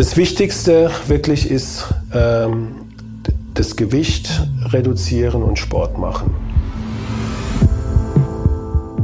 [0.00, 1.84] Das Wichtigste wirklich ist
[2.14, 2.68] ähm,
[3.52, 4.30] das Gewicht
[4.72, 6.34] reduzieren und Sport machen.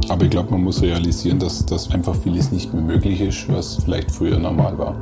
[0.09, 3.77] Aber ich glaube, man muss realisieren, dass, dass einfach vieles nicht mehr möglich ist, was
[3.85, 4.95] vielleicht früher normal war.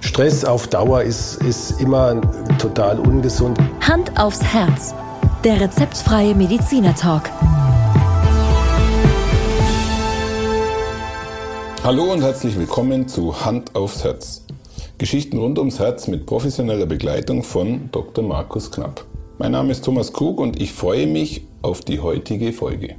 [0.00, 2.20] Stress auf Dauer ist, ist immer
[2.58, 3.58] total ungesund.
[3.80, 4.94] Hand aufs Herz.
[5.44, 6.94] Der rezeptfreie Mediziner
[11.84, 14.44] Hallo und herzlich willkommen zu Hand aufs Herz.
[14.98, 18.22] Geschichten rund ums Herz mit professioneller Begleitung von Dr.
[18.22, 19.04] Markus Knapp.
[19.38, 22.94] Mein Name ist Thomas Krug und ich freue mich auf die heutige Folge.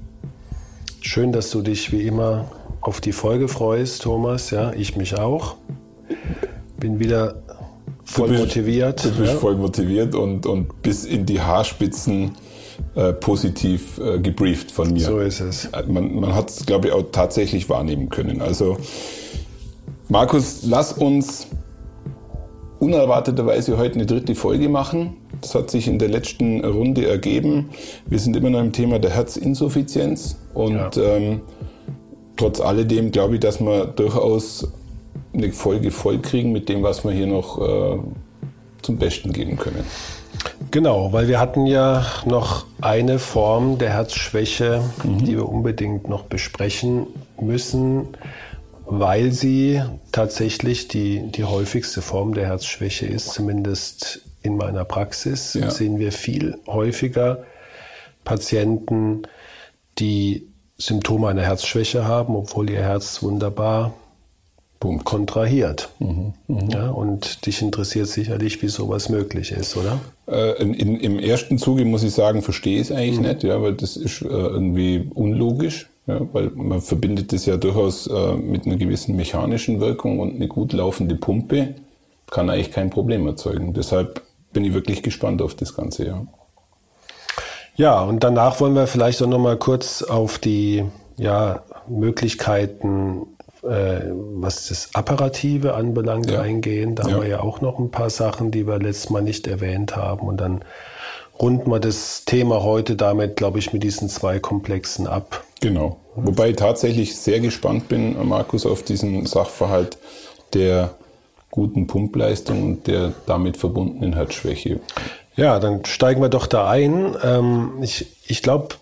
[0.99, 2.51] Schön, dass du dich wie immer
[2.81, 4.51] auf die Folge freust, Thomas.
[4.51, 5.55] Ja, ich mich auch.
[6.77, 7.41] Bin wieder
[8.03, 9.05] voll du bist, motiviert.
[9.05, 9.39] Du bist ja.
[9.39, 12.31] voll motiviert und, und bis in die Haarspitzen
[12.95, 15.01] äh, positiv äh, gebrieft von mir.
[15.01, 15.69] So ist es.
[15.87, 18.41] Man, man hat es, glaube ich, auch tatsächlich wahrnehmen können.
[18.41, 18.77] Also,
[20.09, 21.47] Markus, lass uns
[22.79, 25.17] unerwarteterweise heute eine dritte Folge machen.
[25.41, 27.69] Das hat sich in der letzten Runde ergeben.
[28.05, 30.91] Wir sind immer noch im Thema der Herzinsuffizienz und ja.
[30.97, 31.41] ähm,
[32.35, 34.67] trotz alledem glaube ich, dass wir durchaus
[35.33, 37.99] eine Folge voll kriegen mit dem, was wir hier noch äh,
[38.81, 39.83] zum Besten geben können.
[40.71, 45.25] Genau, weil wir hatten ja noch eine Form der Herzschwäche, mhm.
[45.25, 47.07] die wir unbedingt noch besprechen
[47.39, 48.09] müssen,
[48.85, 55.69] weil sie tatsächlich die, die häufigste Form der Herzschwäche ist, zumindest in meiner Praxis ja.
[55.69, 57.43] sehen wir viel häufiger
[58.23, 59.23] Patienten,
[59.99, 60.47] die
[60.77, 63.93] Symptome einer Herzschwäche haben, obwohl ihr Herz wunderbar
[64.79, 65.05] Punkt.
[65.05, 65.89] kontrahiert.
[65.99, 66.63] Mhm, mh.
[66.73, 69.99] ja, und dich interessiert sicherlich, wie sowas möglich ist, oder?
[70.27, 73.27] Äh, in, in, Im ersten Zuge muss ich sagen, verstehe ich es eigentlich mhm.
[73.27, 75.89] nicht, ja, weil das ist äh, irgendwie unlogisch.
[76.05, 80.49] Ja, weil man verbindet das ja durchaus äh, mit einer gewissen mechanischen Wirkung und eine
[80.49, 81.75] gut laufende Pumpe
[82.29, 83.73] kann eigentlich kein Problem erzeugen.
[83.73, 86.27] Deshalb bin ich wirklich gespannt auf das Ganze, ja.
[87.75, 90.83] Ja, und danach wollen wir vielleicht auch noch mal kurz auf die
[91.17, 93.27] ja, Möglichkeiten
[93.63, 96.41] äh, was das Apparative anbelangt, ja.
[96.41, 96.95] eingehen.
[96.95, 97.13] Da ja.
[97.13, 100.27] haben wir ja auch noch ein paar Sachen, die wir letztes Mal nicht erwähnt haben.
[100.27, 100.63] Und dann
[101.39, 105.43] runden wir das Thema heute damit, glaube ich, mit diesen zwei Komplexen ab.
[105.61, 105.97] Genau.
[106.15, 109.97] Wobei ich tatsächlich sehr gespannt bin, Markus, auf diesen Sachverhalt
[110.53, 110.95] der
[111.49, 114.79] guten Pumpleistung und der damit verbundenen Herzschwäche.
[115.35, 117.15] Ja, dann steigen wir doch da ein.
[117.23, 118.75] Ähm, ich ich glaube,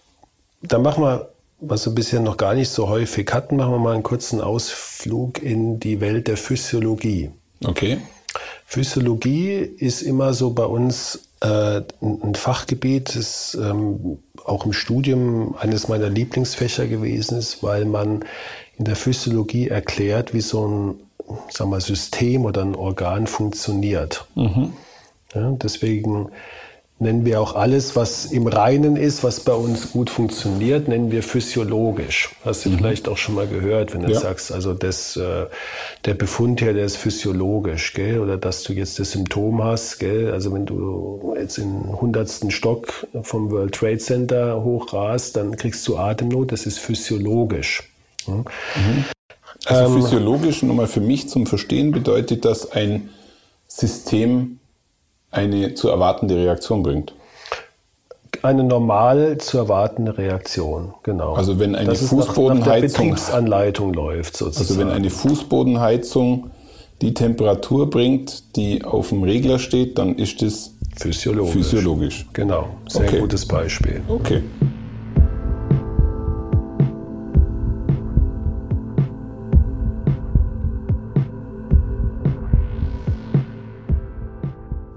[0.62, 1.30] da machen wir
[1.62, 5.42] was wir bisher noch gar nicht so häufig hatten, machen wir mal einen kurzen Ausflug
[5.42, 7.32] in die Welt der Physiologie.
[7.64, 8.00] Okay.
[8.66, 15.88] Physiologie ist immer so bei uns äh, ein Fachgebiet, das ähm, auch im Studium eines
[15.88, 18.26] meiner Lieblingsfächer gewesen ist, weil man
[18.78, 21.00] in der Physiologie erklärt, wie so ein
[21.50, 24.26] sagen wir, System oder ein Organ funktioniert.
[24.36, 24.74] Mhm.
[25.34, 26.30] Ja, deswegen
[27.02, 31.24] nennen wir auch alles, was im Reinen ist, was bei uns gut funktioniert, nennen wir
[31.24, 32.30] physiologisch.
[32.46, 32.78] Hast du mhm.
[32.78, 34.20] vielleicht auch schon mal gehört, wenn du ja.
[34.20, 35.48] sagst, also das, äh,
[36.06, 38.20] der Befund hier, der ist physiologisch, gell?
[38.20, 40.32] oder dass du jetzt das Symptom hast, gell?
[40.32, 45.98] also wenn du jetzt in hundertsten Stock vom World Trade Center hochrast, dann kriegst du
[45.98, 47.84] Atemnot, das ist physiologisch.
[48.28, 48.46] Mhm.
[49.66, 53.10] Also ähm, physiologisch, nochmal für mich zum Verstehen, bedeutet das ein
[53.68, 54.60] System
[55.32, 57.14] eine zu erwartende Reaktion bringt.
[58.44, 61.34] Eine normal zu erwartende Reaktion, genau.
[61.34, 64.68] Also wenn eine das Fußbodenheizung nach, Betriebsanleitung läuft sozusagen.
[64.68, 66.50] Also wenn eine Fußbodenheizung
[67.02, 71.54] die Temperatur bringt, die auf dem Regler steht, dann ist das physiologisch.
[71.54, 72.26] physiologisch.
[72.34, 73.20] Genau, sehr okay.
[73.20, 74.02] gutes Beispiel.
[74.08, 74.42] Okay.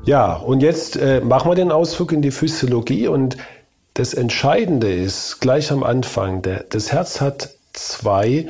[0.07, 3.37] Ja, und jetzt äh, machen wir den Ausflug in die Physiologie und
[3.95, 8.49] das Entscheidende ist gleich am Anfang, der, das Herz hat zwei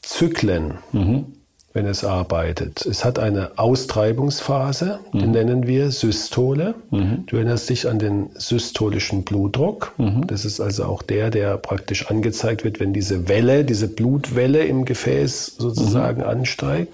[0.00, 1.26] Zyklen, mhm.
[1.74, 2.86] wenn es arbeitet.
[2.86, 5.18] Es hat eine Austreibungsphase, mhm.
[5.18, 6.74] die nennen wir Systole.
[6.90, 7.24] Mhm.
[7.26, 9.92] Du erinnerst dich an den systolischen Blutdruck.
[9.98, 10.26] Mhm.
[10.26, 14.84] Das ist also auch der, der praktisch angezeigt wird, wenn diese Welle, diese Blutwelle im
[14.86, 16.28] Gefäß sozusagen mhm.
[16.28, 16.92] ansteigt.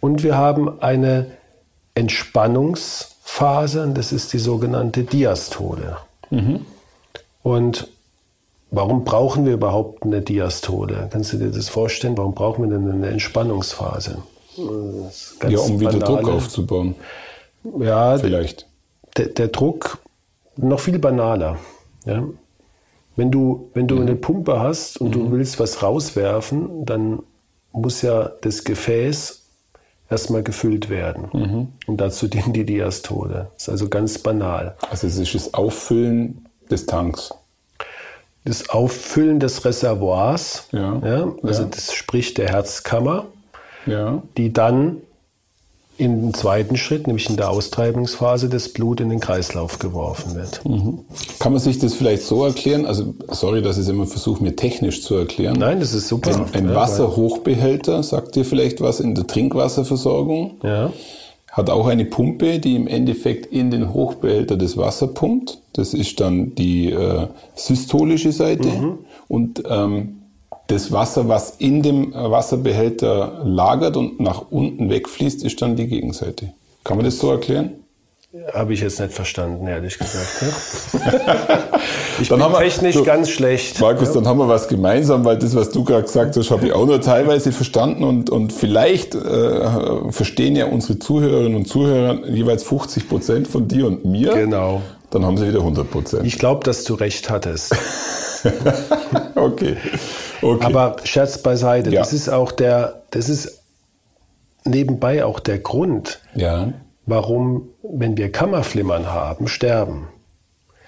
[0.00, 1.26] Und wir haben eine
[1.94, 5.98] Entspannungsphase, das ist die sogenannte Diastole.
[6.30, 6.66] Mhm.
[7.42, 7.88] Und
[8.70, 11.08] warum brauchen wir überhaupt eine Diastole?
[11.12, 12.16] Kannst du dir das vorstellen?
[12.16, 14.18] Warum brauchen wir denn eine Entspannungsphase?
[14.56, 16.22] Ja, um wieder banale.
[16.22, 16.94] Druck aufzubauen.
[17.78, 18.66] Ja, vielleicht.
[19.16, 19.98] Der, der Druck
[20.56, 21.58] noch viel banaler.
[22.04, 22.24] Ja?
[23.16, 24.02] Wenn du, wenn du mhm.
[24.02, 25.12] eine Pumpe hast und mhm.
[25.12, 27.22] du willst was rauswerfen, dann
[27.72, 29.43] muss ja das Gefäß
[30.10, 31.28] erstmal gefüllt werden.
[31.32, 31.68] Mhm.
[31.86, 33.48] Und dazu dienen die Diastole.
[33.54, 34.76] Das ist also ganz banal.
[34.90, 37.32] Also es ist das Auffüllen des Tanks.
[38.44, 41.00] Das Auffüllen des Reservoirs, Ja.
[41.42, 41.68] also Ja.
[41.70, 43.26] das spricht der Herzkammer,
[43.86, 44.22] Ja.
[44.36, 44.98] die dann
[45.96, 50.60] im zweiten Schritt, nämlich in der Austreibungsphase, das Blut in den Kreislauf geworfen wird.
[51.38, 52.84] Kann man sich das vielleicht so erklären?
[52.84, 55.56] Also, sorry, dass ich es immer versuche, mir technisch zu erklären.
[55.58, 56.34] Nein, das ist super.
[56.34, 60.58] Ein, ein Ja, Wasserhochbehälter, sagt dir vielleicht was in der Trinkwasserversorgung?
[60.62, 60.92] Ja.
[61.52, 65.58] Hat auch eine Pumpe, die im Endeffekt in den Hochbehälter das Wasser pumpt.
[65.74, 68.68] Das ist dann die äh, systolische Seite.
[69.28, 70.23] Und ähm,
[70.66, 75.86] das Wasser, was in dem äh, Wasserbehälter lagert und nach unten wegfließt, ist dann die
[75.86, 76.52] Gegenseite.
[76.84, 77.72] Kann man das so erklären?
[78.52, 80.42] Habe ich jetzt nicht verstanden, ehrlich gesagt.
[80.42, 80.48] Ne?
[82.20, 83.80] ich Dann bin wir- technisch du, ganz schlecht.
[83.80, 86.72] Markus, dann haben wir was gemeinsam, weil das, was du gerade gesagt hast, habe ich
[86.72, 92.64] auch nur teilweise verstanden und, und vielleicht äh, verstehen ja unsere Zuhörerinnen und Zuhörer jeweils
[92.64, 94.34] 50 Prozent von dir und mir.
[94.34, 94.82] Genau.
[95.10, 96.26] Dann haben sie wieder 100 Prozent.
[96.26, 97.74] Ich glaube, dass du recht hattest.
[99.36, 99.76] Okay.
[100.44, 100.64] Okay.
[100.66, 102.00] Aber Scherz beiseite, Ja.
[102.00, 103.62] das ist auch der, das ist
[104.64, 106.72] nebenbei auch der Grund, ja,
[107.06, 110.08] warum, wenn wir Kammerflimmern haben, sterben.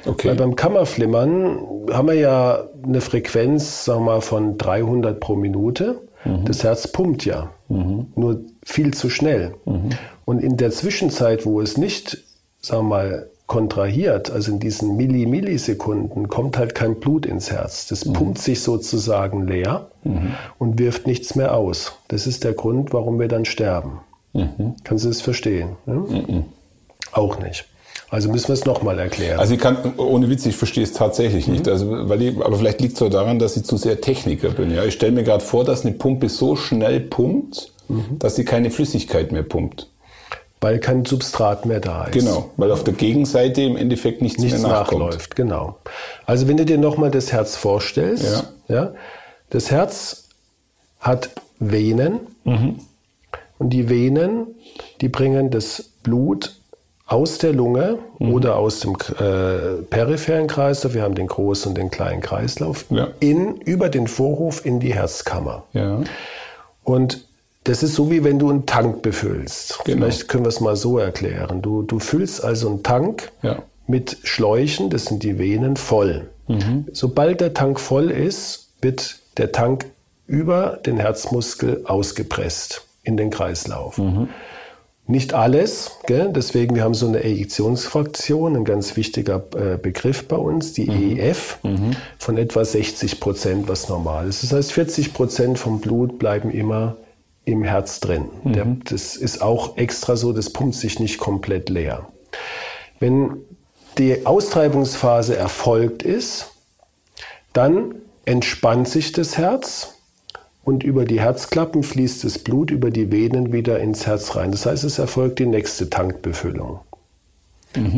[0.07, 0.29] okay.
[0.29, 1.59] Weil beim Kammerflimmern
[1.93, 6.01] haben wir ja eine Frequenz, sagen wir mal, von 300 pro Minute.
[6.45, 9.55] Das Herz pumpt ja, nur viel zu schnell.
[10.25, 12.19] Und in der Zwischenzeit, wo es nicht,
[12.61, 17.87] sagen wir mal, kontrahiert, also in diesen Milli Millisekunden, kommt halt kein Blut ins Herz.
[17.87, 19.89] Das pumpt sich sozusagen leer
[20.59, 21.93] und wirft nichts mehr aus.
[22.09, 24.01] Das ist der Grund, warum wir dann sterben.
[24.85, 25.71] Kannst du das verstehen?
[25.87, 26.45] ne?
[27.13, 27.67] Auch nicht.
[28.09, 29.41] Also müssen wir es nochmal erklären.
[29.41, 31.67] Also ich kann, ohne Witz, ich verstehe es tatsächlich nicht.
[31.67, 34.71] Also, weil ich, aber vielleicht liegt es auch daran, dass ich zu sehr Techniker bin.
[34.71, 34.85] Ja?
[34.85, 37.73] Ich stelle mir gerade vor, dass eine Pumpe so schnell pumpt,
[38.19, 39.89] dass sie keine Flüssigkeit mehr pumpt.
[40.61, 42.13] Weil kein Substrat mehr da ist.
[42.13, 45.01] Genau, weil auf der Gegenseite im Endeffekt nichts, Nichts mehr nachkommt.
[45.03, 45.77] nachläuft, genau.
[46.25, 48.93] Also wenn du dir nochmal das Herz vorstellst, ja.
[49.51, 50.29] das Herz
[51.01, 52.77] hat Venen Mhm.
[53.59, 54.47] und die Venen,
[55.01, 56.55] die bringen das Blut
[57.07, 58.33] aus der Lunge Mhm.
[58.35, 63.09] oder aus dem äh, peripheren Kreislauf, wir haben den großen und den kleinen Kreislauf, Ja.
[63.21, 65.65] in, über den Vorhof in die Herzkammer.
[65.73, 66.01] Ja.
[66.83, 67.25] Und
[67.67, 69.81] das ist so, wie wenn du einen Tank befüllst.
[69.85, 70.07] Genau.
[70.07, 71.63] Vielleicht können wir es mal so erklären.
[71.63, 73.63] Du, du füllst also einen Tank Ja.
[73.87, 76.31] mit Schläuchen, das sind die Venen, voll.
[76.93, 79.87] Sobald der Tank voll ist, wird der Tank
[80.29, 84.01] über den Herzmuskel ausgepresst in den Kreislauf.
[85.09, 86.31] Nicht alles, gell?
[86.35, 91.59] deswegen wir haben so eine Ejektionsfraktion, ein ganz wichtiger äh, Begriff bei uns, die EF,
[92.19, 94.43] von etwa 60 Prozent, was normal ist.
[94.43, 96.97] Das heißt, 40 Prozent vom Blut bleiben immer
[97.47, 98.27] im Herz drin.
[98.45, 102.09] Der, das ist auch extra so, das pumpt sich nicht komplett leer.
[103.01, 103.39] Wenn
[103.97, 106.51] die Austreibungsphase erfolgt ist,
[107.55, 107.95] dann
[108.27, 109.95] entspannt sich das Herz
[110.65, 114.51] und über die Herzklappen fließt das Blut über die Venen wieder ins Herz rein.
[114.51, 116.81] Das heißt, es erfolgt die nächste Tankbefüllung.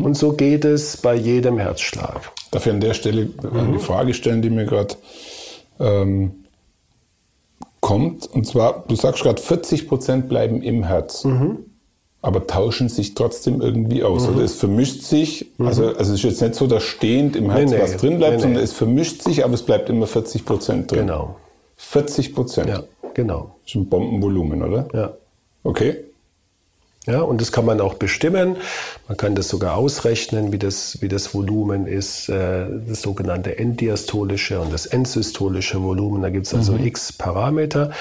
[0.02, 2.32] Und so geht es bei jedem Herzschlag.
[2.50, 4.96] Darf ich an der Stelle eine Frage stellen, die mir gerade
[5.78, 6.44] ähm,
[7.88, 8.26] kommt?
[8.26, 11.26] Und zwar, du sagst gerade, 40 Prozent bleiben im Herz,
[12.20, 14.28] aber tauschen sich trotzdem irgendwie aus.
[14.28, 17.70] Oder es vermischt sich, also, also es ist jetzt nicht so, dass stehend im Herz
[17.70, 17.80] nee.
[17.80, 18.42] was drin bleibt, nee.
[18.42, 21.06] sondern es vermischt sich, aber es bleibt immer 40 Prozent drin.
[21.06, 21.36] Genau.
[21.76, 22.68] 40 Prozent.
[22.68, 22.82] Ja,
[23.14, 23.56] genau.
[23.62, 24.88] Das ist ein Bombenvolumen, oder?
[24.92, 25.14] Ja.
[25.64, 26.04] Okay.
[27.08, 28.58] Ja, und das kann man auch bestimmen.
[29.08, 34.60] Man kann das sogar ausrechnen, wie das, wie das Volumen ist, äh, das sogenannte enddiastolische
[34.60, 36.20] und das endsystolische Volumen.
[36.20, 37.92] Da gibt es also x Parameter.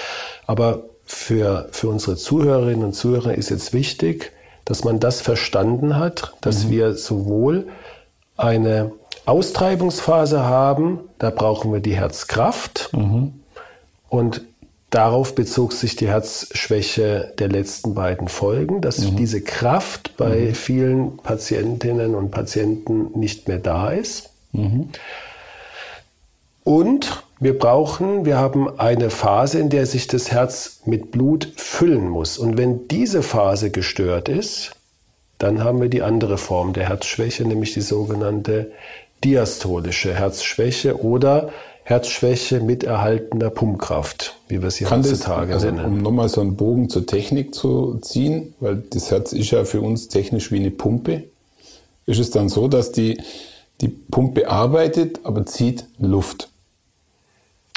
[0.45, 4.33] Aber für, für unsere Zuhörerinnen und Zuhörer ist jetzt wichtig,
[4.65, 7.67] dass man das verstanden hat, dass wir sowohl
[8.35, 8.91] eine
[9.25, 12.89] Austreibungsphase haben, da brauchen wir die Herzkraft
[14.09, 14.41] und
[14.89, 22.15] darauf bezog sich die Herzschwäche der letzten beiden Folgen, dass diese Kraft bei vielen Patientinnen
[22.15, 24.29] und Patienten nicht mehr da ist.
[26.63, 32.09] Und wir brauchen, wir haben eine Phase, in der sich das Herz mit Blut füllen
[32.09, 32.37] muss.
[32.37, 34.71] Und wenn diese Phase gestört ist,
[35.37, 38.71] dann haben wir die andere Form der Herzschwäche, nämlich die sogenannte
[39.23, 41.49] diastolische Herzschwäche oder
[41.87, 45.85] Herzschwäche mit erhaltener Pumpkraft, wie wir sie Kann das, heutzutage also nennen.
[45.85, 49.79] um nochmal so einen Bogen zur Technik zu ziehen, weil das Herz ist ja für
[49.79, 51.23] uns technisch wie eine Pumpe,
[52.05, 53.21] ist es dann so, dass die,
[53.79, 56.49] die Pumpe arbeitet, aber zieht Luft.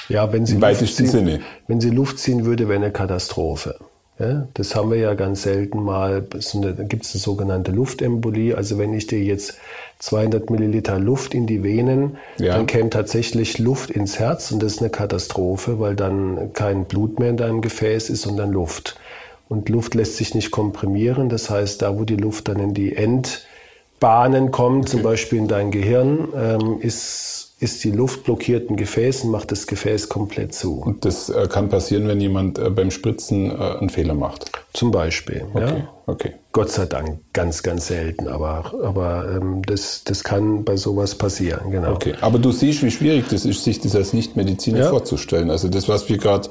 [0.08, 1.40] Ja, wenn sie, Im Luft ziehen, Sinne.
[1.68, 3.78] wenn sie Luft ziehen würde, wäre eine Katastrophe.
[4.20, 6.20] Ja, das haben wir ja ganz selten mal.
[6.20, 8.54] Da gibt es eine sogenannte Luftembolie.
[8.54, 9.56] Also wenn ich dir jetzt
[10.00, 12.54] 200 Milliliter Luft in die Venen, ja.
[12.54, 17.18] dann käme tatsächlich Luft ins Herz und das ist eine Katastrophe, weil dann kein Blut
[17.18, 19.00] mehr in deinem Gefäß ist, sondern Luft.
[19.48, 21.30] Und Luft lässt sich nicht komprimieren.
[21.30, 24.90] Das heißt, da wo die Luft dann in die Endbahnen kommt, okay.
[24.90, 29.52] zum Beispiel in dein Gehirn, ähm, ist ist die Luft blockiert ein Gefäß und macht
[29.52, 30.80] das Gefäß komplett zu.
[30.80, 34.50] Und das äh, kann passieren, wenn jemand äh, beim Spritzen äh, einen Fehler macht?
[34.72, 35.44] Zum Beispiel.
[35.52, 35.94] Okay, ja.
[36.06, 36.32] okay.
[36.52, 41.70] Gott sei Dank ganz, ganz selten, aber, aber ähm, das, das kann bei sowas passieren,
[41.70, 41.92] genau.
[41.92, 44.88] Okay, aber du siehst, wie schwierig das ist, sich das als Nichtmediziner ja.
[44.88, 45.50] vorzustellen.
[45.50, 46.48] Also das, was wir gerade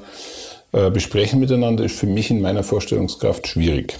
[0.74, 3.98] äh, besprechen miteinander, ist für mich in meiner Vorstellungskraft schwierig.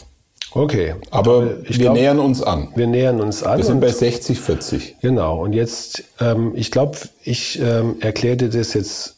[0.52, 0.96] Okay.
[1.12, 2.70] Aber wir glaub, nähern uns an.
[2.76, 3.58] Wir nähern uns an.
[3.58, 4.96] Wir sind bei 60, 40.
[5.02, 5.42] Genau.
[5.44, 9.16] Und jetzt, ähm, ich glaube, ich ähm, erkläre dir das jetzt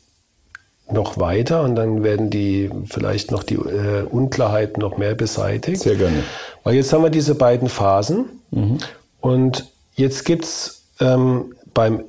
[0.91, 5.81] noch weiter und dann werden die vielleicht noch die äh, Unklarheiten noch mehr beseitigt.
[5.81, 6.23] Sehr gerne.
[6.63, 8.79] Weil jetzt haben wir diese beiden Phasen mhm.
[9.21, 12.03] und jetzt gibt's ähm, beim,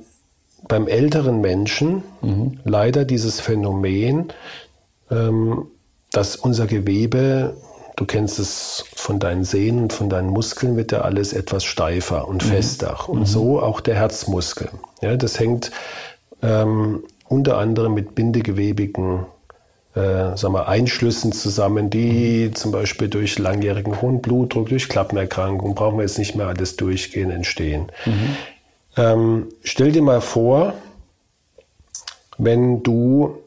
[0.67, 2.59] beim älteren Menschen mhm.
[2.65, 4.33] leider dieses Phänomen,
[5.09, 5.67] ähm,
[6.11, 7.55] dass unser Gewebe
[7.95, 12.43] Du kennst es von deinen Sehnen, von deinen Muskeln wird ja alles etwas steifer und
[12.43, 12.49] mhm.
[12.49, 13.09] fester.
[13.09, 13.25] Und mhm.
[13.25, 14.69] so auch der Herzmuskel.
[15.01, 15.71] Ja, das hängt
[16.41, 19.25] ähm, unter anderem mit bindegewebigen
[19.95, 22.55] äh, sagen wir, Einschlüssen zusammen, die mhm.
[22.55, 27.29] zum Beispiel durch langjährigen hohen Blutdruck, durch Klappenerkrankungen, brauchen wir jetzt nicht mehr alles durchgehen,
[27.29, 27.91] entstehen.
[28.05, 28.37] Mhm.
[28.97, 30.73] Ähm, stell dir mal vor,
[32.39, 33.37] wenn du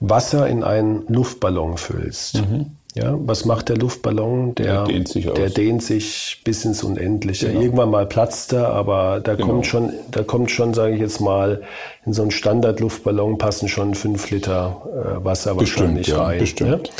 [0.00, 2.36] Wasser in einen Luftballon füllst.
[2.36, 2.77] Mhm.
[2.94, 4.54] Ja, was macht der Luftballon?
[4.54, 7.48] Der, der, dehnt, sich der dehnt sich bis ins Unendliche.
[7.48, 7.60] Genau.
[7.60, 9.48] Irgendwann mal platzt er, aber da genau.
[9.48, 11.62] kommt schon, da kommt schon, sage ich jetzt mal,
[12.06, 14.82] in so einen Standardluftballon passen schon fünf Liter
[15.20, 16.38] äh, Wasser bestimmt, wahrscheinlich ja, rein.
[16.38, 16.88] Bestimmt.
[16.88, 16.94] Ja?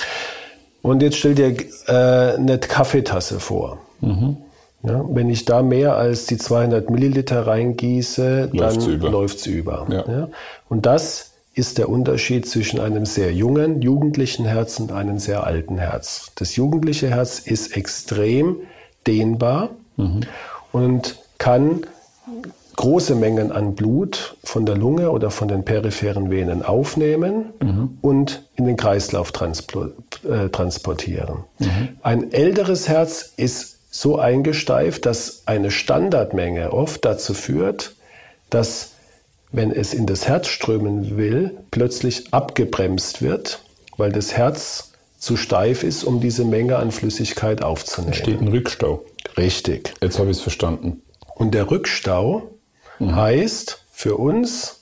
[0.82, 3.78] Und jetzt stell dir äh, eine Kaffeetasse vor.
[4.00, 4.36] Mhm.
[4.84, 9.86] Ja, wenn ich da mehr als die 200 Milliliter reingieße, läuft's dann läuft es über.
[9.90, 10.04] Ja.
[10.06, 10.28] Ja?
[10.68, 15.76] Und das ist der Unterschied zwischen einem sehr jungen, jugendlichen Herz und einem sehr alten
[15.76, 16.30] Herz.
[16.36, 18.58] Das jugendliche Herz ist extrem
[19.06, 20.20] dehnbar mhm.
[20.70, 21.82] und kann
[22.76, 27.98] große Mengen an Blut von der Lunge oder von den peripheren Venen aufnehmen mhm.
[28.02, 31.38] und in den Kreislauf äh, transportieren.
[31.58, 31.88] Mhm.
[32.02, 37.96] Ein älteres Herz ist so eingesteift, dass eine Standardmenge oft dazu führt,
[38.48, 38.92] dass
[39.50, 43.62] wenn es in das Herz strömen will, plötzlich abgebremst wird,
[43.96, 48.14] weil das Herz zu steif ist, um diese Menge an Flüssigkeit aufzunehmen.
[48.14, 49.04] Steht ein Rückstau.
[49.36, 49.94] Richtig.
[50.00, 51.02] Jetzt habe ich es verstanden.
[51.34, 52.50] Und der Rückstau
[52.98, 53.16] mhm.
[53.16, 54.80] heißt für uns,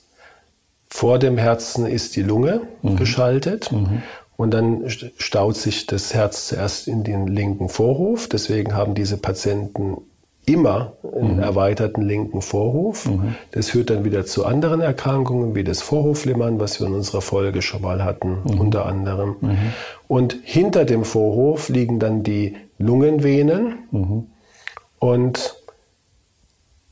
[0.89, 2.97] vor dem Herzen ist die Lunge mhm.
[2.97, 3.71] geschaltet.
[3.71, 4.03] Mhm.
[4.35, 4.83] Und dann
[5.17, 8.29] staut sich das Herz zuerst in den linken Vorhof.
[8.29, 9.97] Deswegen haben diese Patienten
[10.47, 11.43] immer einen mhm.
[11.43, 13.05] erweiterten linken Vorhof.
[13.05, 13.35] Mhm.
[13.51, 17.61] Das führt dann wieder zu anderen Erkrankungen, wie das Vorhofflimmern, was wir in unserer Folge
[17.61, 18.59] schon mal hatten, mhm.
[18.59, 19.35] unter anderem.
[19.41, 19.57] Mhm.
[20.07, 23.75] Und hinter dem Vorhof liegen dann die Lungenvenen.
[23.91, 24.27] Mhm.
[24.99, 25.55] Und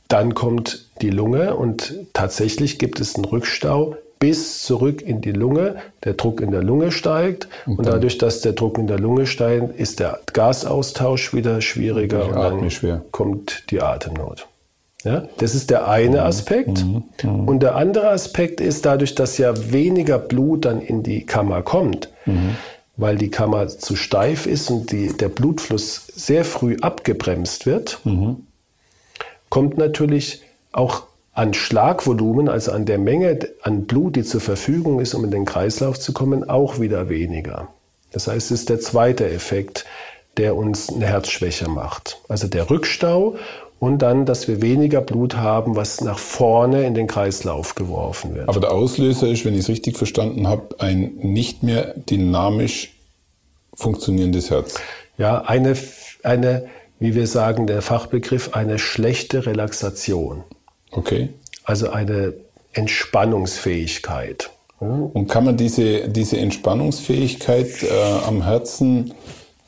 [0.08, 5.76] dann kommt die Lunge und tatsächlich gibt es einen Rückstau bis zurück in die Lunge.
[6.04, 9.26] Der Druck in der Lunge steigt und, und dadurch, dass der Druck in der Lunge
[9.26, 13.02] steigt, ist der Gasaustausch wieder schwieriger und dann schwer.
[13.10, 14.46] kommt die Atemnot.
[15.04, 16.26] Ja, das ist der eine mhm.
[16.26, 16.84] Aspekt.
[16.84, 17.04] Mhm.
[17.22, 17.48] Mhm.
[17.48, 22.08] Und der andere Aspekt ist dadurch, dass ja weniger Blut dann in die Kammer kommt,
[22.24, 22.56] mhm.
[22.96, 28.46] weil die Kammer zu steif ist und die, der Blutfluss sehr früh abgebremst wird, mhm.
[29.48, 30.42] kommt natürlich
[30.72, 31.04] auch
[31.36, 35.44] an Schlagvolumen, also an der Menge an Blut, die zur Verfügung ist, um in den
[35.44, 37.68] Kreislauf zu kommen, auch wieder weniger.
[38.10, 39.84] Das heißt, es ist der zweite Effekt,
[40.38, 42.18] der uns eine Herzschwäche macht.
[42.28, 43.36] Also der Rückstau
[43.78, 48.48] und dann, dass wir weniger Blut haben, was nach vorne in den Kreislauf geworfen wird.
[48.48, 52.94] Aber der Auslöser ist, wenn ich es richtig verstanden habe, ein nicht mehr dynamisch
[53.74, 54.80] funktionierendes Herz.
[55.18, 55.76] Ja, eine,
[56.22, 56.66] eine,
[56.98, 60.44] wie wir sagen, der Fachbegriff, eine schlechte Relaxation.
[60.96, 61.28] Okay.
[61.64, 62.34] Also eine
[62.72, 64.50] Entspannungsfähigkeit.
[64.78, 69.14] Und kann man diese, diese Entspannungsfähigkeit äh, am Herzen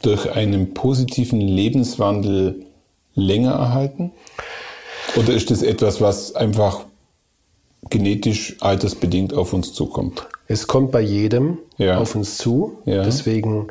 [0.03, 2.67] durch einen positiven Lebenswandel
[3.15, 4.13] länger erhalten?
[5.17, 6.85] Oder ist das etwas, was einfach
[7.89, 10.27] genetisch altersbedingt auf uns zukommt?
[10.47, 11.99] Es kommt bei jedem ja.
[11.99, 12.79] auf uns zu.
[12.85, 13.03] Ja.
[13.03, 13.69] Deswegen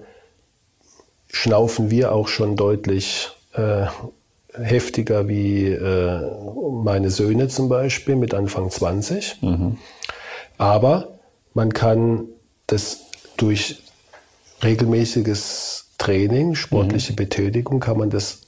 [1.28, 3.86] schnaufen wir auch schon deutlich äh,
[4.62, 6.22] heftiger wie äh,
[6.84, 9.42] meine Söhne zum Beispiel mit Anfang 20.
[9.42, 9.78] Mhm.
[10.58, 11.20] Aber
[11.54, 12.26] man kann
[12.66, 13.06] das
[13.38, 13.82] durch
[14.64, 17.18] regelmäßiges Training, sportliche mhm.
[17.18, 18.42] Betätigung kann man das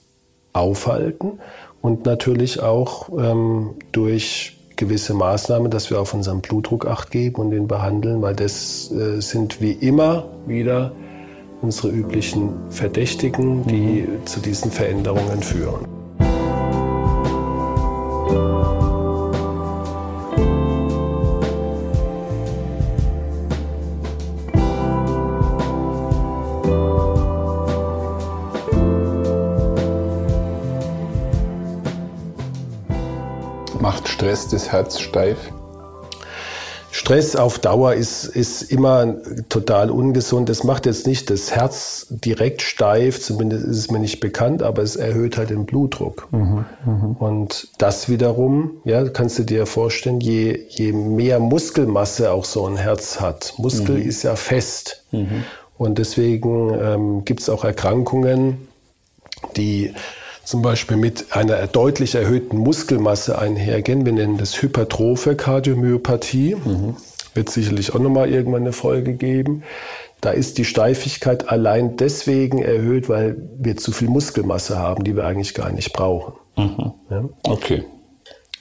[0.54, 1.40] aufhalten
[1.82, 7.52] und natürlich auch ähm, durch gewisse Maßnahmen, dass wir auf unseren Blutdruck acht geben und
[7.52, 10.94] ihn behandeln, weil das äh, sind wie immer wieder
[11.62, 14.26] unsere üblichen Verdächtigen, die mhm.
[14.26, 15.99] zu diesen Veränderungen führen.
[34.20, 35.38] Stress das Herz steif?
[36.92, 39.16] Stress auf Dauer ist, ist immer
[39.48, 40.50] total ungesund.
[40.50, 44.82] Das macht jetzt nicht das Herz direkt steif, zumindest ist es mir nicht bekannt, aber
[44.82, 46.28] es erhöht halt den Blutdruck.
[46.32, 47.16] Mhm, mh.
[47.20, 52.78] Und das wiederum, ja, kannst du dir vorstellen, je, je mehr Muskelmasse auch so ein
[52.78, 53.54] Herz hat.
[53.58, 54.10] Muskel mhm.
[54.10, 55.04] ist ja fest.
[55.12, 55.44] Mhm.
[55.78, 58.68] Und deswegen ähm, gibt es auch Erkrankungen,
[59.56, 59.94] die
[60.50, 64.04] zum Beispiel mit einer deutlich erhöhten Muskelmasse einhergehen.
[64.04, 66.56] Wir nennen das hypertrophe Kardiomyopathie.
[66.56, 66.96] Mhm.
[67.36, 69.62] Wird sicherlich auch nochmal irgendwann eine Folge geben.
[70.22, 75.24] Da ist die Steifigkeit allein deswegen erhöht, weil wir zu viel Muskelmasse haben, die wir
[75.26, 76.34] eigentlich gar nicht brauchen.
[76.58, 76.94] Mhm.
[77.12, 77.30] Ja?
[77.44, 77.84] Okay.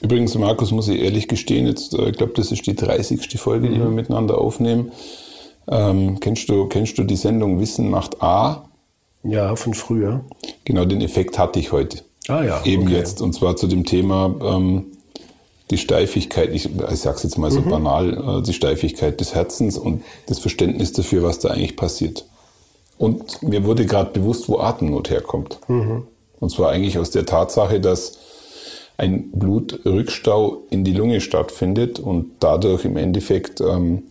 [0.03, 3.41] Übrigens, Markus, muss ich ehrlich gestehen, jetzt, äh, ich glaube, das ist die 30.
[3.41, 3.85] Folge, die mhm.
[3.85, 4.93] wir miteinander aufnehmen.
[5.67, 8.68] Ähm, kennst, du, kennst du die Sendung Wissen macht A?
[9.29, 10.25] Ja, von früher.
[10.65, 11.99] Genau, den Effekt hatte ich heute.
[12.29, 12.63] Ah ja.
[12.65, 12.97] Eben okay.
[12.97, 13.21] jetzt.
[13.23, 14.87] Und zwar zu dem Thema ähm,
[15.71, 17.71] die Steifigkeit, ich, ich sage es jetzt mal so mhm.
[17.71, 22.25] banal, äh, die Steifigkeit des Herzens und das Verständnis dafür, was da eigentlich passiert.
[22.97, 25.59] Und mir wurde gerade bewusst, wo Atemnot herkommt.
[25.69, 26.07] Mhm.
[26.41, 28.19] Und zwar eigentlich aus der Tatsache, dass
[28.97, 34.05] ein Blutrückstau in die Lunge stattfindet und dadurch im Endeffekt ähm,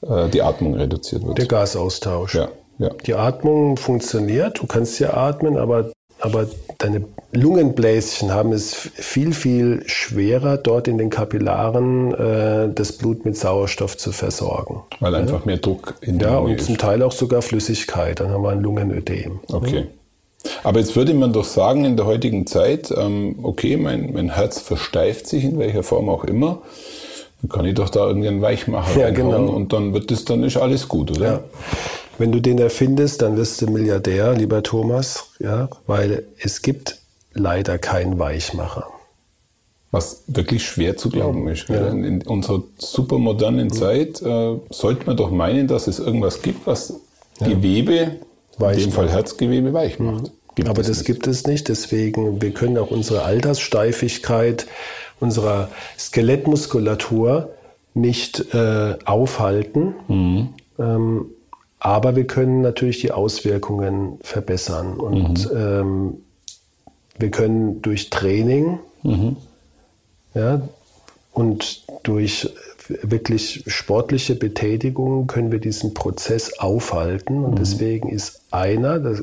[0.00, 1.38] äh, die Atmung reduziert wird.
[1.38, 2.34] Der Gasaustausch.
[2.34, 2.48] Ja.
[2.78, 2.90] Ja.
[3.06, 6.46] Die Atmung funktioniert, du kannst ja atmen, aber, aber
[6.78, 13.36] deine Lungenbläschen haben es viel, viel schwerer, dort in den Kapillaren äh, das Blut mit
[13.36, 14.82] Sauerstoff zu versorgen.
[15.00, 15.18] Weil ja?
[15.20, 16.66] einfach mehr Druck in der Ja, Lunge und ist.
[16.66, 19.40] zum Teil auch sogar Flüssigkeit, dann haben wir ein Lungenödem.
[19.48, 19.86] Okay.
[20.62, 24.60] Aber jetzt würde man doch sagen, in der heutigen Zeit, ähm, okay, mein, mein Herz
[24.60, 26.62] versteift sich in welcher Form auch immer.
[27.40, 29.46] Dann kann ich doch da irgendeinen Weichmacher ja, genau.
[29.46, 31.26] und dann wird das, dann ist alles gut, oder?
[31.26, 31.40] Ja.
[32.18, 36.98] Wenn du den erfindest, dann wirst du Milliardär, lieber Thomas, ja, weil es gibt
[37.32, 38.86] leider keinen Weichmacher.
[39.90, 41.68] Was wirklich schwer zu glauben ist.
[41.68, 41.88] Ja.
[41.88, 43.74] In unserer supermodernen ja.
[43.74, 46.94] Zeit äh, sollte man doch meinen, dass es irgendwas gibt, was
[47.40, 47.48] ja.
[47.48, 48.16] Gewebe,
[48.58, 50.06] weich in dem Fall Herzgewebe, weich mhm.
[50.06, 50.32] macht.
[50.56, 51.06] Gibt Aber das nicht.
[51.06, 51.68] gibt es nicht.
[51.68, 54.66] Deswegen, wir können auch unsere Alterssteifigkeit
[55.20, 57.50] unserer Skelettmuskulatur
[57.94, 59.94] nicht äh, aufhalten.
[60.08, 60.48] Mhm.
[60.78, 61.26] Ähm,
[61.84, 64.94] aber wir können natürlich die Auswirkungen verbessern.
[64.94, 65.56] Und mhm.
[65.56, 66.14] ähm,
[67.18, 69.36] wir können durch Training mhm.
[70.32, 70.62] ja,
[71.34, 72.54] und durch
[73.02, 77.44] wirklich sportliche Betätigung können wir diesen Prozess aufhalten.
[77.44, 77.56] Und mhm.
[77.56, 79.22] deswegen ist einer, das,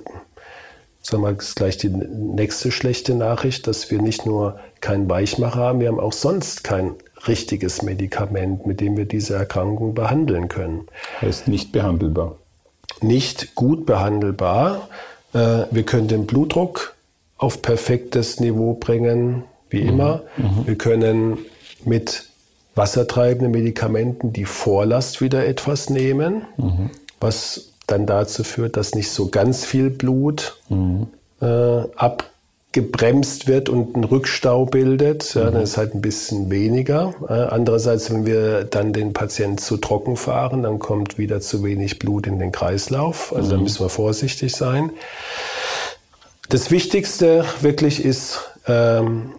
[1.02, 5.80] sagen wir ist gleich die nächste schlechte Nachricht, dass wir nicht nur keinen Weichmacher haben,
[5.80, 6.92] wir haben auch sonst kein
[7.28, 10.86] richtiges Medikament, mit dem wir diese Erkrankung behandeln können.
[11.22, 12.38] Heißt nicht behandelbar
[13.02, 14.90] nicht gut behandelbar.
[15.34, 16.96] Äh, wir können den Blutdruck
[17.38, 19.90] auf perfektes Niveau bringen, wie mhm.
[19.90, 20.22] immer.
[20.38, 20.68] Mhm.
[20.68, 21.38] Wir können
[21.86, 22.26] mit
[22.76, 26.90] wassertreibenden Medikamenten die Vorlast wieder etwas nehmen, mhm.
[27.20, 31.08] was dann dazu führt, dass nicht so ganz viel Blut mhm.
[31.42, 32.31] äh, ab
[32.72, 35.62] gebremst wird und einen Rückstau bildet, ja, dann mhm.
[35.62, 37.14] ist halt ein bisschen weniger.
[37.28, 42.28] Andererseits, wenn wir dann den Patienten zu trocken fahren, dann kommt wieder zu wenig Blut
[42.28, 43.34] in den Kreislauf.
[43.36, 43.52] Also mhm.
[43.52, 44.92] da müssen wir vorsichtig sein.
[46.50, 49.34] Das Wichtigste wirklich ist ähm,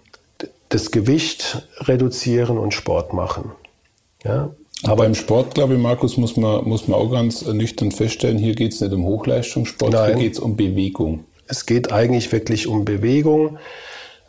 [0.69, 3.53] das Gewicht reduzieren und Sport machen.
[4.25, 4.51] Ja,
[4.85, 8.55] aber im Sport, glaube ich, Markus, muss man, muss man auch ganz nüchtern feststellen, hier
[8.55, 10.07] geht es nicht um Hochleistungssport, Nein.
[10.07, 11.25] hier geht es um Bewegung.
[11.53, 13.59] Es geht eigentlich wirklich um Bewegung,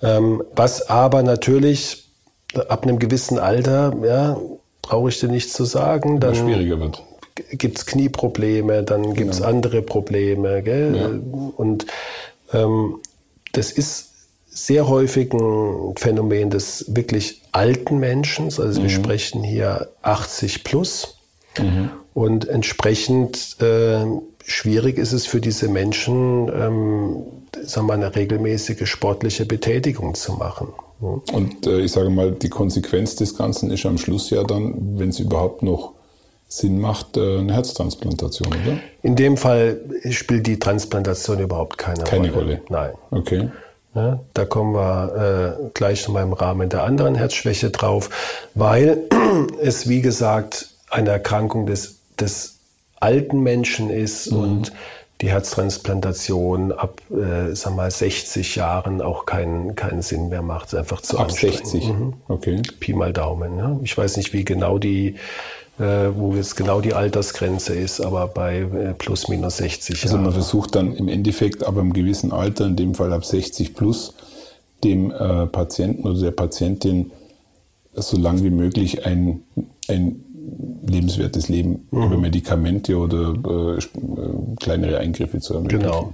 [0.01, 2.03] ähm, was aber natürlich
[2.67, 4.37] ab einem gewissen Alter, ja,
[4.81, 7.01] brauche ich dir nichts zu sagen, dann schwieriger wird.
[7.51, 9.49] Gibt es Knieprobleme, dann gibt es genau.
[9.49, 10.61] andere Probleme.
[10.63, 10.95] Gell?
[10.95, 11.09] Ja.
[11.55, 11.85] Und
[12.51, 12.99] ähm,
[13.53, 14.09] das ist
[14.49, 18.45] sehr häufig ein Phänomen des wirklich alten Menschen.
[18.45, 18.83] Also mhm.
[18.83, 21.17] wir sprechen hier 80 plus.
[21.57, 21.89] Mhm.
[22.13, 24.05] Und entsprechend äh,
[24.45, 27.23] schwierig ist es für diese Menschen, ähm,
[27.63, 30.69] sagen wir, eine regelmäßige sportliche Betätigung zu machen.
[30.99, 35.09] Und äh, ich sage mal, die Konsequenz des Ganzen ist am Schluss ja dann, wenn
[35.09, 35.93] es überhaupt noch
[36.47, 38.79] Sinn macht, äh, eine Herztransplantation, oder?
[39.01, 42.61] In dem Fall spielt die Transplantation überhaupt keine, keine Rolle.
[42.63, 42.93] Keine Rolle.
[43.11, 43.19] Nein.
[43.19, 43.49] Okay.
[43.95, 48.09] Ja, da kommen wir äh, gleich noch mal im Rahmen der anderen Herzschwäche drauf,
[48.55, 49.03] weil
[49.61, 52.52] es, wie gesagt, eine Erkrankung des, des
[53.03, 54.39] alten Menschen ist mhm.
[54.39, 54.73] und
[55.21, 60.67] die Herztransplantation ab, äh, sag mal, 60 Jahren auch keinen, keinen Sinn mehr macht.
[60.67, 62.13] Es ist einfach zu ab 60, mhm.
[62.27, 62.61] okay.
[62.79, 63.57] Pi mal Daumen.
[63.57, 63.79] Ja.
[63.83, 65.15] Ich weiß nicht, wie genau die
[65.79, 70.31] äh, wo jetzt genau die Altersgrenze ist, aber bei äh, plus minus 60 Also man
[70.31, 74.13] versucht dann im Endeffekt aber im gewissen Alter, in dem Fall ab 60 plus,
[74.83, 77.11] dem äh, Patienten oder der Patientin
[77.95, 79.43] so lange wie möglich ein,
[79.87, 80.23] ein
[80.85, 82.03] lebenswertes Leben mhm.
[82.03, 85.83] über Medikamente oder äh, kleinere Eingriffe zu ermöglichen.
[85.83, 86.11] Genau.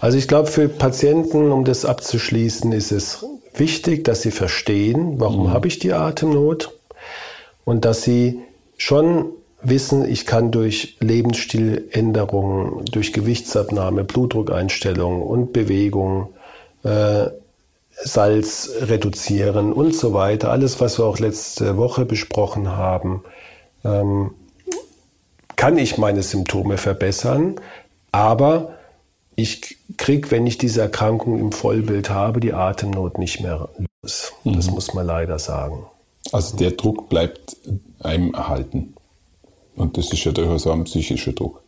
[0.00, 3.24] Also ich glaube, für Patienten, um das abzuschließen, ist es
[3.54, 5.50] wichtig, dass sie verstehen, warum mhm.
[5.52, 6.72] habe ich die Atemnot
[7.64, 8.40] und dass sie
[8.76, 9.26] schon
[9.62, 16.28] wissen, ich kann durch Lebensstiländerungen, durch Gewichtsabnahme, Blutdruckeinstellung und Bewegung
[16.84, 17.26] äh,
[17.98, 20.50] Salz reduzieren und so weiter.
[20.50, 23.22] Alles, was wir auch letzte Woche besprochen haben,
[23.86, 24.30] ähm,
[25.56, 27.56] kann ich meine Symptome verbessern,
[28.12, 28.74] aber
[29.36, 33.68] ich kriege, wenn ich diese Erkrankung im Vollbild habe, die Atemnot nicht mehr
[34.02, 34.32] los.
[34.44, 34.74] Das mhm.
[34.74, 35.86] muss man leider sagen.
[36.32, 37.56] Also der Druck bleibt
[38.00, 38.94] einem erhalten.
[39.76, 41.62] Und das ist ja durchaus auch ein psychischer Druck.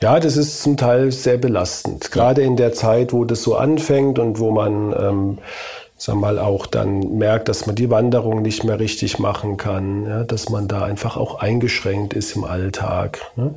[0.00, 2.10] Ja, das ist zum Teil sehr belastend.
[2.10, 5.38] Gerade in der Zeit, wo das so anfängt und wo man, ähm,
[6.02, 10.24] sag mal, auch dann merkt, dass man die Wanderung nicht mehr richtig machen kann, ja,
[10.24, 13.20] dass man da einfach auch eingeschränkt ist im Alltag.
[13.36, 13.54] Ne?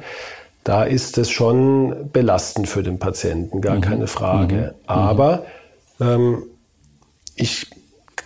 [0.63, 3.81] Da ist es schon belastend für den Patienten, gar mhm.
[3.81, 4.55] keine Frage.
[4.55, 4.71] Mhm.
[4.85, 5.45] Aber
[5.99, 6.43] ähm,
[7.35, 7.65] ich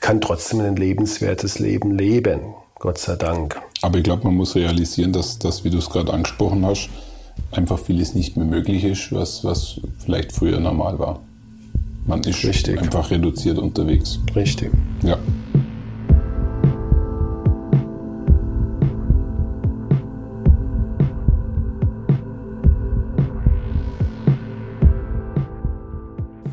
[0.01, 2.55] kann trotzdem ein lebenswertes Leben leben.
[2.75, 3.62] Gott sei Dank.
[3.82, 6.89] Aber ich glaube, man muss realisieren, dass das, wie du es gerade angesprochen hast,
[7.51, 11.21] einfach vieles nicht mehr möglich ist, was, was vielleicht früher normal war.
[12.09, 12.81] Man ist Richtig.
[12.81, 14.17] einfach reduziert unterwegs.
[14.35, 14.71] Richtig.
[15.03, 15.15] Ja.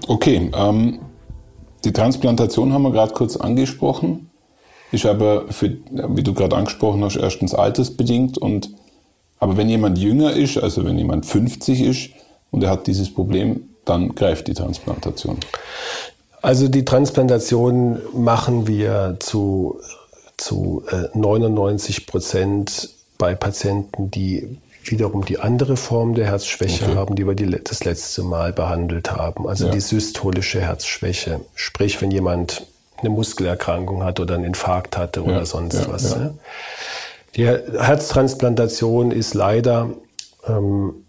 [0.07, 0.99] Okay, ähm,
[1.87, 4.29] die Transplantation haben wir gerade kurz angesprochen.
[4.93, 5.79] Ist aber, für,
[6.11, 8.37] wie du gerade angesprochen hast, erstens altersbedingt.
[8.37, 8.75] Und,
[9.39, 12.11] aber wenn jemand jünger ist, also wenn jemand 50 ist
[12.51, 15.39] und er hat dieses Problem, dann greift die Transplantation.
[16.43, 19.81] Also die Transplantation machen wir zu,
[20.37, 26.95] zu 99 äh, Prozent bei Patienten, die wiederum die andere Form der Herzschwäche okay.
[26.95, 29.49] haben, die wir die, das letzte Mal behandelt haben.
[29.49, 29.73] Also ja.
[29.73, 31.41] die systolische Herzschwäche.
[31.55, 32.67] Sprich, wenn jemand
[32.99, 36.13] eine Muskelerkrankung hat oder einen Infarkt hatte ja, oder sonst ja, was.
[36.13, 36.31] Ja.
[37.35, 39.91] Die Herztransplantation ist leider,
[40.47, 41.06] ähm,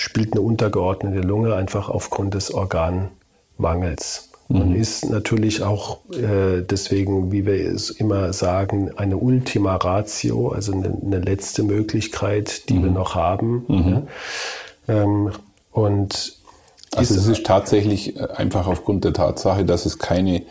[0.00, 4.30] spielt eine untergeordnete Lunge einfach aufgrund des Organmangels.
[4.48, 4.76] Man mhm.
[4.76, 10.92] ist natürlich auch äh, deswegen, wie wir es immer sagen, eine Ultima Ratio, also eine,
[11.04, 12.84] eine letzte Möglichkeit, die mhm.
[12.84, 13.64] wir noch haben.
[13.68, 14.02] Mhm.
[14.88, 15.02] Ja.
[15.02, 15.30] Ähm,
[15.70, 16.36] und
[16.96, 20.42] also es ist tatsächlich äh, einfach aufgrund der Tatsache, dass es keine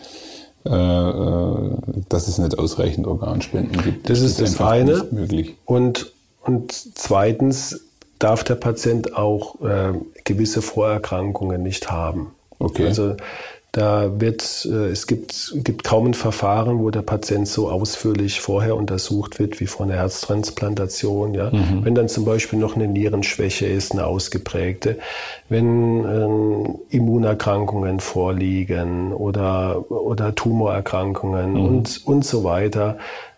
[0.66, 1.72] äh, äh,
[2.08, 4.10] dass es nicht ausreichend Organspenden gibt.
[4.10, 5.08] Das ist das, das eine.
[5.12, 5.56] möglich.
[5.66, 7.89] Und, und zweitens
[8.20, 9.94] darf der Patient auch äh,
[10.26, 12.36] gewisse Vorerkrankungen nicht haben.
[12.60, 12.86] Okay.
[12.86, 13.16] Also
[13.72, 18.76] da wird, äh, es gibt, gibt kaum ein Verfahren, wo der Patient so ausführlich vorher
[18.76, 21.36] untersucht wird wie vor einer Herztransplantation.
[21.36, 21.52] Ja.
[21.52, 21.86] Mhm.
[21.86, 24.98] Wenn dann zum Beispiel noch eine Nierenschwäche ist, eine ausgeprägte,
[25.50, 31.66] wenn ähm, Immunerkrankungen vorliegen oder, oder Tumorerkrankungen mhm.
[31.66, 32.98] und, und so weiter,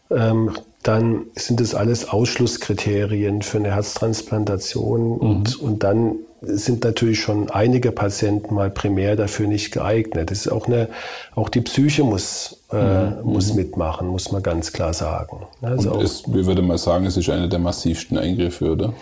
[0.10, 0.52] ähm,
[0.84, 5.20] dann sind das alles Ausschlusskriterien für eine Herztransplantation mhm.
[5.20, 10.32] und, und dann sind natürlich schon einige Patienten mal primär dafür nicht geeignet.
[10.32, 10.89] Das ist auch eine,
[11.36, 13.24] auch die Psyche muss, äh, mhm.
[13.24, 15.46] muss mitmachen, muss man ganz klar sagen.
[15.62, 18.94] Also Und ist, wie würde man sagen, es ist einer der massivsten Eingriffe, oder?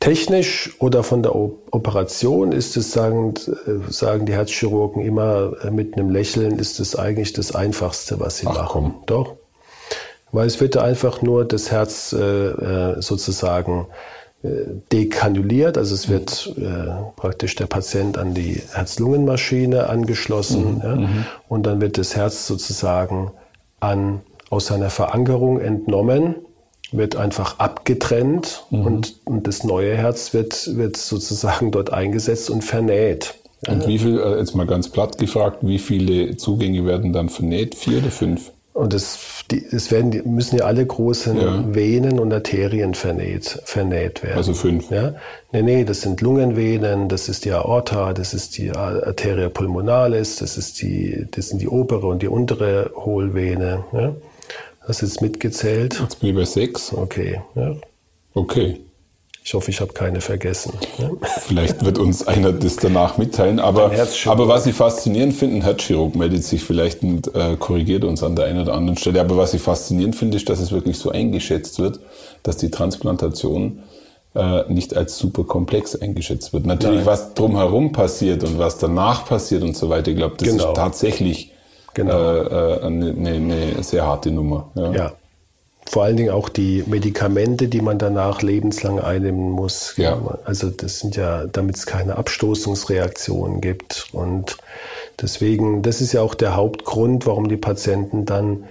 [0.00, 3.34] Technisch oder von der Operation ist es, sagen,
[3.66, 8.38] äh, sagen die Herzchirurgen immer äh, mit einem Lächeln, ist es eigentlich das Einfachste, was
[8.38, 8.94] sie Ach, machen.
[8.94, 8.94] Komm.
[9.04, 9.36] Doch.
[10.32, 13.86] Weil es wird einfach nur das Herz äh, sozusagen
[14.90, 21.24] dekanuliert, also es wird äh, praktisch der Patient an die Herz-Lungen-Maschine angeschlossen mhm, ja, mhm.
[21.48, 23.32] und dann wird das Herz sozusagen
[23.80, 26.36] an, aus seiner Verankerung entnommen,
[26.90, 28.86] wird einfach abgetrennt mhm.
[28.86, 33.34] und, und das neue Herz wird, wird sozusagen dort eingesetzt und vernäht.
[33.68, 37.74] Und wie viel, äh, jetzt mal ganz platt gefragt, wie viele Zugänge werden dann vernäht?
[37.74, 38.52] Vier oder fünf?
[38.72, 41.74] Und das, die, das werden, müssen ja alle großen ja.
[41.74, 44.36] Venen und Arterien vernäht, vernäht werden.
[44.36, 44.90] Also fünf.
[44.90, 45.14] Ja?
[45.52, 50.56] Nee, nee, das sind Lungenvenen, das ist die Aorta, das ist die Arteria pulmonalis, das
[50.56, 53.84] ist die, das sind die obere und die untere Hohlvene.
[53.92, 54.14] Ja?
[54.80, 55.98] Hast du jetzt mitgezählt?
[56.00, 56.92] Jetzt bin ich bei sechs.
[56.92, 57.40] Okay.
[57.56, 57.74] Ja.
[58.34, 58.80] Okay.
[59.42, 60.74] Ich hoffe, ich habe keine vergessen.
[60.98, 61.16] Ne?
[61.40, 63.58] Vielleicht wird uns einer das danach mitteilen.
[63.58, 63.90] Aber,
[64.26, 68.36] aber was ich faszinierend finde, ein Herzchirurg meldet sich vielleicht und äh, korrigiert uns an
[68.36, 69.20] der einen oder anderen Stelle.
[69.20, 72.00] Aber was ich faszinierend finde, ist, dass es wirklich so eingeschätzt wird,
[72.42, 73.82] dass die Transplantation
[74.34, 76.66] äh, nicht als super komplex eingeschätzt wird.
[76.66, 77.06] Natürlich, Nein.
[77.06, 80.68] was drumherum passiert und was danach passiert und so weiter, ich glaube, das genau.
[80.68, 81.52] ist tatsächlich
[81.94, 82.14] genau.
[82.14, 84.70] äh, äh eine, eine, eine sehr harte Nummer.
[84.74, 84.92] ja.
[84.92, 85.12] ja
[85.86, 89.94] vor allen Dingen auch die Medikamente, die man danach lebenslang einnehmen muss.
[89.96, 90.20] Ja.
[90.44, 94.08] Also das sind ja, damit es keine Abstoßungsreaktionen gibt.
[94.12, 94.56] Und
[95.20, 98.64] deswegen, das ist ja auch der Hauptgrund, warum die Patienten dann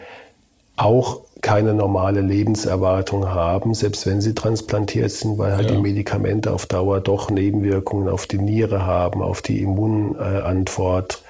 [0.78, 5.76] auch keine normale Lebenserwartung haben, selbst wenn sie transplantiert sind, weil halt ja.
[5.76, 11.22] die Medikamente auf Dauer doch Nebenwirkungen auf die Niere haben, auf die Immunantwort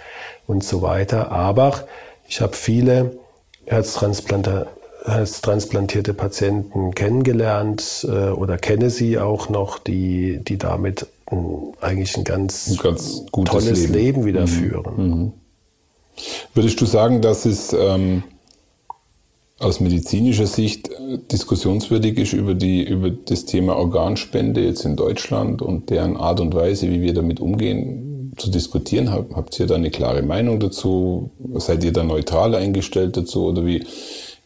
[0.46, 1.32] und so weiter.
[1.32, 1.84] Aber
[2.28, 3.18] ich habe viele
[3.65, 4.79] Herztransplantationen
[5.10, 11.36] als transplantierte Patienten kennengelernt äh, oder kenne sie auch noch, die, die damit äh,
[11.82, 14.48] eigentlich ein ganz, ein ganz tolles Leben, Leben wieder mhm.
[14.48, 15.10] führen.
[15.10, 15.32] Mhm.
[16.54, 18.24] Würdest du sagen, dass es ähm,
[19.60, 25.62] aus medizinischer Sicht äh, diskussionswürdig ist über, die, über das Thema Organspende jetzt in Deutschland
[25.62, 29.12] und deren Art und Weise, wie wir damit umgehen, zu diskutieren?
[29.12, 31.32] Habt ihr da eine klare Meinung dazu?
[31.56, 33.86] Seid ihr da neutral eingestellt dazu oder wie?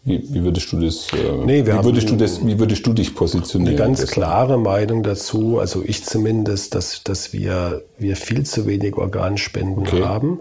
[0.06, 3.16] Wie, wie würdest du das, äh, nee, wie würdest du das, wie würdest du dich
[3.16, 3.76] positionieren?
[3.76, 8.98] Eine ganz klare Meinung dazu, also ich zumindest, dass, dass wir, wir viel zu wenig
[8.98, 10.04] Organspenden okay.
[10.04, 10.40] haben.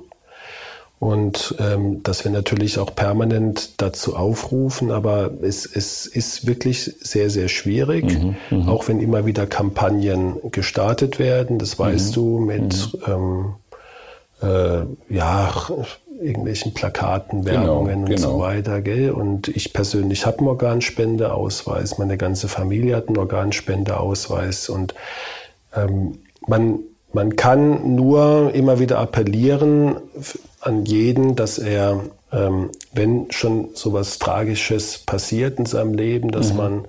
[0.98, 7.28] Und ähm, dass wir natürlich auch permanent dazu aufrufen, aber es, es ist wirklich sehr,
[7.28, 8.68] sehr schwierig, mhm, mhm.
[8.68, 13.12] auch wenn immer wieder Kampagnen gestartet werden, das weißt mhm, du, mit mhm.
[13.12, 13.54] ähm,
[14.42, 15.52] äh, ja,
[16.22, 18.28] irgendwelchen Plakaten, genau, Werbungen genau, und genau.
[18.30, 18.80] so weiter.
[18.80, 19.10] Gell?
[19.10, 24.94] Und ich persönlich habe einen Organspendeausweis, meine ganze Familie hat einen Organspendeausweis und
[25.74, 26.80] ähm, man,
[27.12, 29.96] man kann nur immer wieder appellieren
[30.60, 32.00] an jeden, dass er,
[32.32, 36.56] ähm, wenn schon sowas Tragisches passiert in seinem Leben, dass mhm.
[36.56, 36.84] man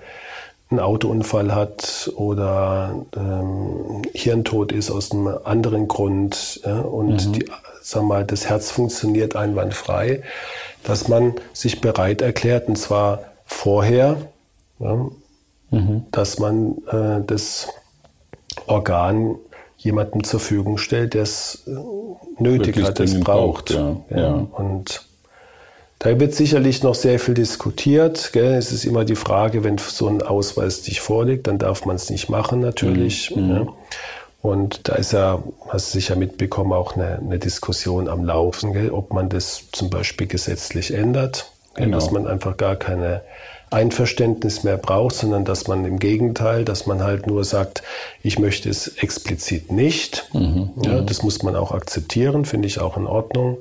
[0.69, 7.33] einen Autounfall hat oder ähm, Hirntod ist aus einem anderen Grund ja, und mhm.
[7.33, 7.45] die
[7.83, 10.23] sag mal, das Herz funktioniert einwandfrei,
[10.83, 14.17] dass man sich bereit erklärt, und zwar vorher,
[14.79, 15.09] ja,
[15.69, 16.05] mhm.
[16.11, 17.67] dass man äh, das
[18.67, 19.35] Organ
[19.77, 21.71] jemandem zur Verfügung stellt, der es äh,
[22.41, 23.71] nötig Wirklich hat, es braucht.
[23.71, 23.97] Ja.
[24.09, 24.17] Ja.
[24.17, 24.47] ja.
[24.51, 25.05] Und
[25.99, 28.31] da wird sicherlich noch sehr viel diskutiert.
[28.33, 28.55] Gell?
[28.55, 32.09] Es ist immer die Frage, wenn so ein Ausweis dich vorliegt, dann darf man es
[32.09, 33.35] nicht machen natürlich.
[33.35, 33.49] Mhm.
[33.49, 33.67] Ja.
[34.43, 38.91] Und da ist ja, hast du sicher mitbekommen, auch eine, eine Diskussion am Laufen, gell,
[38.91, 41.97] ob man das zum Beispiel gesetzlich ändert, gell, genau.
[41.97, 43.21] dass man einfach gar keine
[43.71, 47.83] Einverständnis mehr braucht, sondern dass man im Gegenteil, dass man halt nur sagt,
[48.21, 50.29] ich möchte es explizit nicht.
[50.33, 51.05] Mhm, ja, mhm.
[51.05, 53.59] das muss man auch akzeptieren, finde ich auch in Ordnung.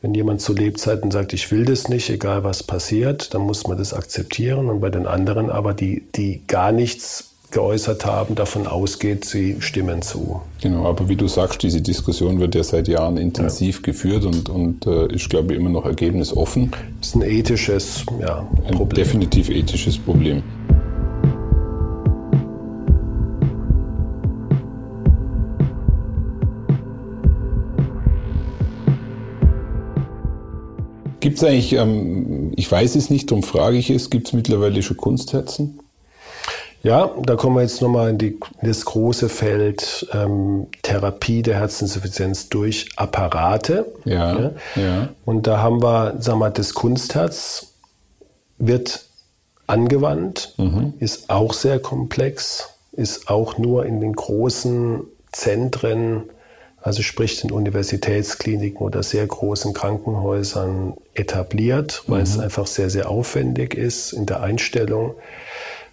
[0.00, 3.76] Wenn jemand zu Lebzeiten sagt, ich will das nicht, egal was passiert, dann muss man
[3.76, 4.70] das akzeptieren.
[4.70, 10.02] Und bei den anderen aber, die, die gar nichts geäußert haben, davon ausgeht, sie stimmen
[10.02, 10.40] zu.
[10.60, 13.82] Genau, aber wie du sagst, diese Diskussion wird ja seit Jahren intensiv ja.
[13.82, 16.72] geführt und, und äh, ist, glaube ich, immer noch ergebnisoffen.
[17.00, 18.80] Das ist ein ethisches ja, Problem.
[18.80, 20.42] Ein definitiv ethisches Problem.
[31.20, 34.80] Gibt es eigentlich, ähm, ich weiß es nicht, darum frage ich es, gibt es mittlerweile
[34.82, 35.80] schon Kunstherzen?
[36.86, 41.56] Ja, da kommen wir jetzt nochmal in, die, in das große Feld ähm, Therapie der
[41.56, 43.86] Herzinsuffizienz durch Apparate.
[44.04, 45.08] Ja, ja, ja.
[45.24, 47.72] Und da haben wir, sagen wir, das Kunstherz
[48.58, 49.04] wird
[49.66, 50.94] angewandt, mhm.
[51.00, 55.00] ist auch sehr komplex, ist auch nur in den großen
[55.32, 56.30] Zentren,
[56.80, 62.26] also sprich den Universitätskliniken oder sehr großen Krankenhäusern etabliert, weil mhm.
[62.26, 65.16] es einfach sehr, sehr aufwendig ist in der Einstellung.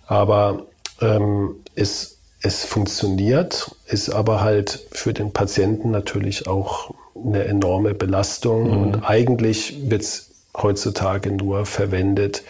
[0.06, 0.68] Aber
[1.02, 8.70] ähm, es, es funktioniert, ist aber halt für den Patienten natürlich auch eine enorme Belastung
[8.70, 8.82] mhm.
[8.82, 12.44] und eigentlich wird es heutzutage nur verwendet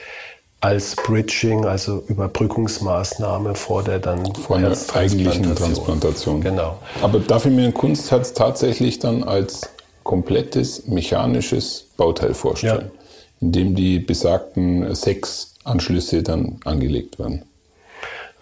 [0.64, 6.40] als Bridging, also Überbrückungsmaßnahme vor der dann vor der eigentlichen Transplantation.
[6.40, 6.78] Genau.
[7.02, 9.70] Aber darf ich mir ein Kunstherz tatsächlich dann als
[10.04, 12.92] komplettes mechanisches Bauteil vorstellen?
[12.94, 13.02] Ja.
[13.42, 17.44] in dem die besagten sechs Anschlüsse dann angelegt werden?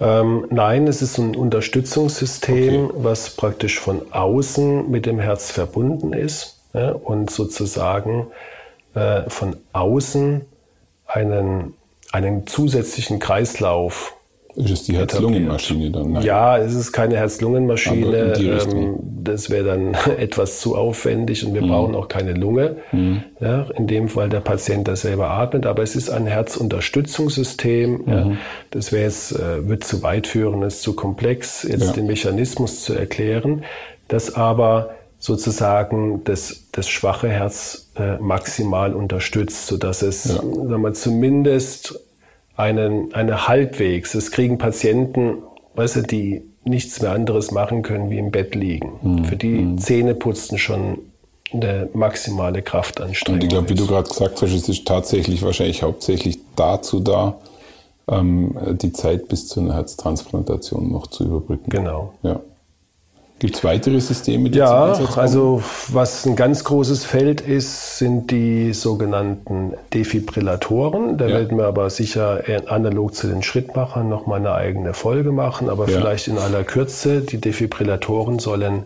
[0.02, 2.94] Ähm, nein, es ist ein Unterstützungssystem, okay.
[2.98, 8.28] was praktisch von außen mit dem Herz verbunden ist ja, und sozusagen
[8.96, 10.42] äh, von außen
[11.06, 11.76] einen,
[12.12, 14.16] einen zusätzlichen Kreislauf
[14.56, 16.14] ist es die Herz-Lungen-Maschine dann?
[16.14, 16.24] Nein.
[16.24, 18.34] Ja, es ist keine Herz-Lungen-Maschine.
[18.38, 21.70] Ähm, das wäre dann etwas zu aufwendig und wir mhm.
[21.70, 22.78] brauchen auch keine Lunge.
[22.92, 23.24] Mhm.
[23.40, 25.66] Ja, in dem Fall der Patient, der selber atmet.
[25.66, 27.92] Aber es ist ein Herzunterstützungssystem.
[27.92, 28.12] Mhm.
[28.12, 28.32] Ja,
[28.72, 31.94] das wäre jetzt, äh, wird zu weit führen, ist zu komplex, jetzt ja.
[31.94, 33.64] den Mechanismus zu erklären.
[34.08, 40.36] Das aber sozusagen das, das schwache Herz äh, maximal unterstützt, sodass es ja.
[40.36, 42.00] sagen wir, zumindest
[42.56, 45.38] einen, eine halbwegs, das kriegen Patienten,
[45.76, 48.92] weißt du, die nichts mehr anderes machen können, wie im Bett liegen.
[49.02, 49.26] Mhm.
[49.26, 49.78] Für die mhm.
[49.78, 51.00] Zähne putzen schon
[51.54, 53.40] eine maximale Kraftanstrengung.
[53.40, 57.36] Und ich glaube, wie du gerade gesagt hast, es ist tatsächlich wahrscheinlich hauptsächlich dazu da,
[58.08, 61.70] ähm, die Zeit bis zu einer Herztransplantation noch zu überbrücken.
[61.70, 62.14] Genau.
[62.24, 62.40] Ja.
[63.42, 68.72] Gibt es weitere Systeme, die Ja, also was ein ganz großes Feld ist, sind die
[68.72, 71.18] sogenannten Defibrillatoren.
[71.18, 71.40] Da ja.
[71.40, 75.90] werden wir aber sicher analog zu den Schrittmachern noch mal eine eigene Folge machen, aber
[75.90, 75.98] ja.
[75.98, 77.22] vielleicht in aller Kürze.
[77.22, 78.84] Die Defibrillatoren sollen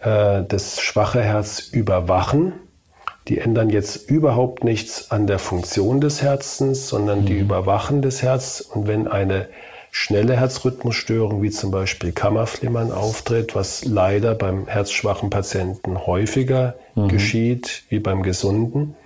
[0.00, 2.52] äh, das schwache Herz überwachen.
[3.28, 7.24] Die ändern jetzt überhaupt nichts an der Funktion des Herzens, sondern mhm.
[7.24, 8.60] die überwachen das Herz.
[8.60, 9.46] Und wenn eine
[9.94, 17.08] schnelle Herzrhythmusstörung wie zum Beispiel Kammerflimmern auftritt, was leider beim herzschwachen Patienten häufiger mhm.
[17.08, 18.96] geschieht wie beim gesunden,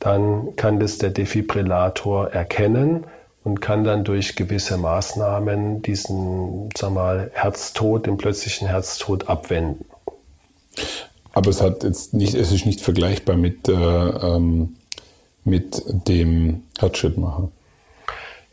[0.00, 3.04] dann kann das der Defibrillator erkennen
[3.44, 9.84] und kann dann durch gewisse Maßnahmen diesen, sag mal, Herztod, den plötzlichen Herztod abwenden.
[11.32, 14.74] Aber es hat jetzt nicht, es ist nicht vergleichbar mit, äh, ähm,
[15.44, 17.48] mit dem Herzschrittmacher.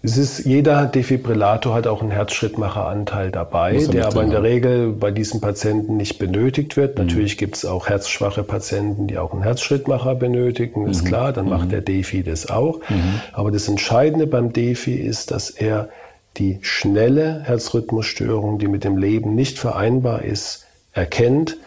[0.04, 5.10] Es ist, jeder Defibrillator hat auch einen Herzschrittmacheranteil dabei, der aber in der Regel bei
[5.10, 6.98] diesen Patienten nicht benötigt wird.
[6.98, 7.06] Mhm.
[7.06, 11.08] Natürlich gibt es auch herzschwache Patienten, die auch einen Herzschrittmacher benötigen, ist mhm.
[11.08, 11.52] klar, dann mhm.
[11.52, 12.80] macht der Defi das auch.
[12.90, 13.22] Mhm.
[13.34, 15.90] Aber das Entscheidende beim Defi ist, dass er
[16.38, 21.58] die schnelle Herzrhythmusstörung, die mit dem Leben nicht vereinbar ist, erkennt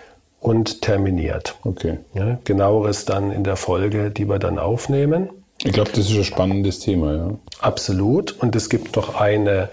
[0.40, 1.57] und terminiert.
[1.64, 1.99] Okay.
[2.14, 5.31] Ja, genaueres dann in der Folge, die wir dann aufnehmen.
[5.62, 7.31] Ich glaube, das ist ein spannendes Thema, ja.
[7.61, 8.33] Absolut.
[8.33, 9.68] Und es gibt noch eine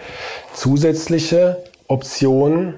[0.53, 2.73] zusätzliche Option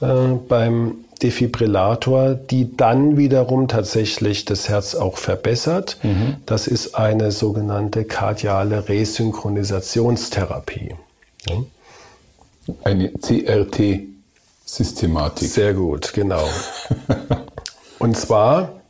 [0.00, 0.06] äh,
[0.48, 5.96] beim Defibrillator, die dann wiederum tatsächlich das Herz auch verbessert.
[6.02, 6.36] Mhm.
[6.44, 10.94] Das ist eine sogenannte kardiale Resynchronisationstherapie.
[11.48, 11.54] Ja.
[12.84, 15.48] Eine CRT-Systematik.
[15.48, 16.46] Sehr gut, genau.
[17.98, 18.82] Und zwar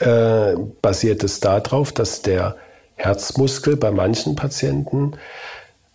[0.00, 2.56] äh, basiert es darauf, dass der
[2.96, 5.12] Herzmuskel bei manchen Patienten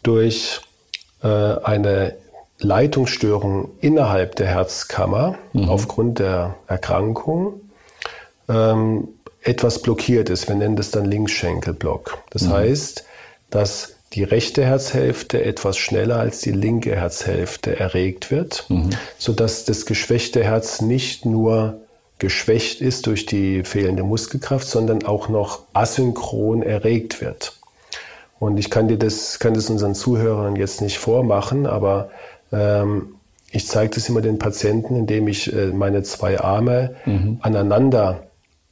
[0.03, 0.61] durch
[1.23, 2.15] äh, eine
[2.59, 5.69] Leitungsstörung innerhalb der Herzkammer mhm.
[5.69, 7.61] aufgrund der Erkrankung
[8.47, 9.09] ähm,
[9.41, 10.47] etwas blockiert ist.
[10.47, 12.19] Wir nennen das dann Linksschenkelblock.
[12.31, 12.53] Das mhm.
[12.53, 13.05] heißt,
[13.49, 18.91] dass die rechte Herzhälfte etwas schneller als die linke Herzhälfte erregt wird, mhm.
[19.17, 21.81] sodass das geschwächte Herz nicht nur
[22.25, 27.55] geschwächt ist durch die fehlende Muskelkraft, sondern auch noch asynchron erregt wird.
[28.39, 32.09] Und ich kann dir das, kann das unseren Zuhörern jetzt nicht vormachen, aber
[32.51, 33.17] ähm,
[33.51, 37.38] ich zeige das immer den Patienten, indem ich äh, meine zwei Arme mhm.
[37.41, 38.23] aneinander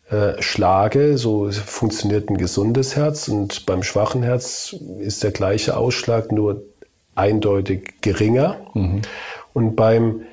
[0.09, 1.19] äh, schlage.
[1.19, 6.63] So funktioniert ein gesundes Herz und beim schwachen Herz ist der gleiche Ausschlag nur
[7.13, 8.61] eindeutig geringer.
[8.73, 9.03] Mhm.
[9.53, 10.23] Und beim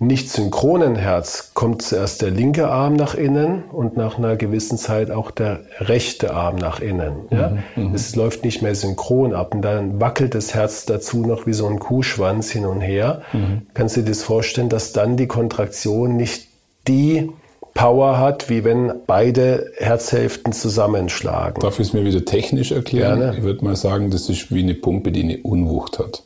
[0.00, 5.10] nicht synchronen Herz kommt zuerst der linke Arm nach innen und nach einer gewissen Zeit
[5.10, 7.26] auch der rechte Arm nach innen.
[7.30, 7.56] Ja?
[7.74, 7.94] Mhm, mhm.
[7.94, 11.66] es läuft nicht mehr synchron ab und dann wackelt das Herz dazu noch wie so
[11.66, 13.22] ein Kuhschwanz hin und her.
[13.32, 13.62] Mhm.
[13.74, 16.46] Kannst du dir das vorstellen, dass dann die Kontraktion nicht
[16.86, 17.30] die
[17.74, 21.60] Power hat, wie wenn beide Herzhälften zusammenschlagen.
[21.60, 23.18] Darf ich es mir wieder technisch erklären?
[23.18, 23.38] Gerne.
[23.38, 26.22] Ich würde mal sagen, das ist wie eine Pumpe, die eine Unwucht hat.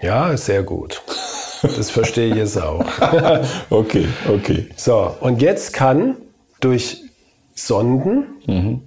[0.00, 1.02] Ja, sehr gut.
[1.62, 2.84] Das verstehe ich jetzt auch.
[3.70, 4.66] okay, okay.
[4.76, 6.16] So, und jetzt kann
[6.60, 7.04] durch
[7.54, 8.82] Sonden, mhm.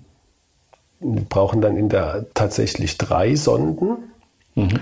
[1.00, 4.12] wir brauchen dann in der tatsächlich drei Sonden,
[4.56, 4.80] mhm.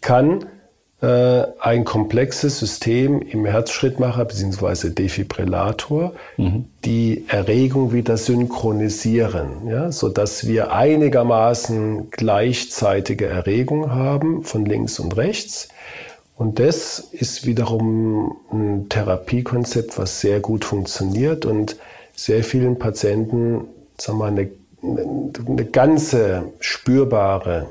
[0.00, 0.46] kann
[1.02, 4.90] äh, ein komplexes System im Herzschrittmacher bzw.
[4.90, 6.66] Defibrillator mhm.
[6.86, 15.68] die Erregung wieder synchronisieren, ja, sodass wir einigermaßen gleichzeitige Erregung haben von links und rechts
[16.36, 21.76] und das ist wiederum ein Therapiekonzept, was sehr gut funktioniert und
[22.14, 23.64] sehr vielen Patienten
[23.98, 24.50] sagen wir, eine,
[24.82, 27.66] eine ganze spürbare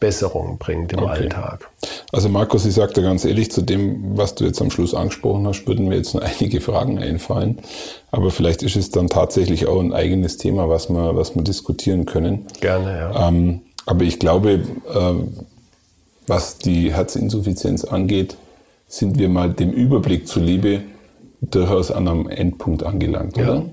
[0.00, 1.10] Besserung bringt im okay.
[1.10, 1.68] Alltag.
[2.10, 5.46] Also Markus, ich sage dir ganz ehrlich, zu dem, was du jetzt am Schluss angesprochen
[5.46, 7.58] hast, würden mir jetzt noch einige Fragen einfallen.
[8.10, 12.06] Aber vielleicht ist es dann tatsächlich auch ein eigenes Thema, was wir, was wir diskutieren
[12.06, 12.46] können.
[12.60, 13.28] Gerne, ja.
[13.28, 14.62] Ähm, aber ich glaube,
[14.94, 15.28] ähm,
[16.30, 18.36] was die Herzinsuffizienz angeht,
[18.86, 20.80] sind wir mal dem Überblick zuliebe
[21.42, 23.44] durchaus an einem Endpunkt angelangt, ja.
[23.44, 23.64] oder?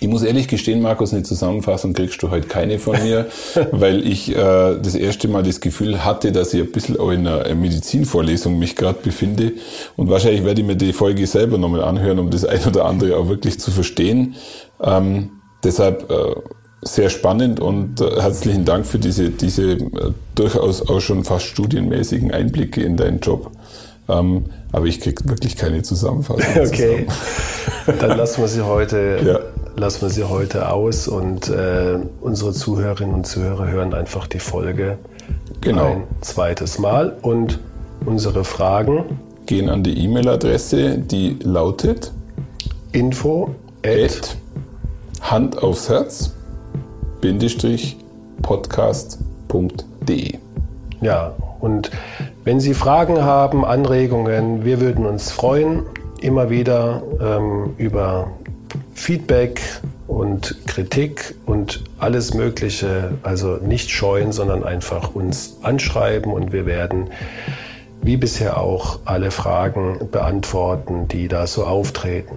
[0.00, 3.28] Ich muss ehrlich gestehen, Markus, eine Zusammenfassung kriegst du heute keine von mir,
[3.70, 7.26] weil ich äh, das erste Mal das Gefühl hatte, dass ich ein bisschen auch in
[7.26, 9.52] einer Medizinvorlesung mich gerade befinde.
[9.96, 13.16] Und wahrscheinlich werde ich mir die Folge selber nochmal anhören, um das ein oder andere
[13.16, 14.34] auch wirklich zu verstehen.
[14.82, 15.30] Ähm,
[15.64, 16.34] deshalb äh,
[16.82, 19.88] sehr spannend und äh, herzlichen Dank für diese, diese äh,
[20.34, 23.50] durchaus auch schon fast studienmäßigen Einblicke in deinen Job.
[24.08, 26.44] Ähm, aber ich kriege wirklich keine Zusammenfassung.
[26.66, 27.98] Okay, zusammen.
[28.00, 29.38] dann lassen wir sie heute, ja.
[29.80, 34.98] lassen wir sie heute aus und äh, unsere Zuhörerinnen und Zuhörer hören einfach die Folge
[35.60, 35.86] genau.
[35.86, 37.58] ein zweites Mal und
[38.04, 42.12] unsere Fragen gehen an die E-Mail-Adresse, die lautet
[42.92, 43.54] info
[43.84, 44.36] at
[45.20, 46.35] Hand aufs Herz
[48.42, 50.38] podcast.de.
[51.00, 51.90] Ja, und
[52.44, 55.84] wenn Sie Fragen haben, Anregungen, wir würden uns freuen,
[56.20, 58.30] immer wieder ähm, über
[58.94, 59.60] Feedback
[60.06, 63.12] und Kritik und alles Mögliche.
[63.22, 67.10] Also nicht scheuen, sondern einfach uns anschreiben und wir werden
[68.02, 72.36] wie bisher auch alle Fragen beantworten, die da so auftreten.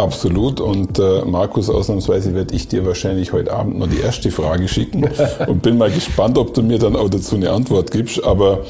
[0.00, 0.60] Absolut.
[0.60, 5.06] Und äh, Markus, ausnahmsweise werde ich dir wahrscheinlich heute Abend noch die erste Frage schicken
[5.46, 8.24] und bin mal gespannt, ob du mir dann auch dazu eine Antwort gibst.
[8.24, 8.64] Aber